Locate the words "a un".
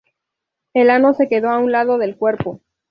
1.51-1.71